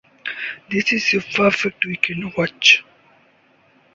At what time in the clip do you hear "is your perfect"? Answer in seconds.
0.93-1.85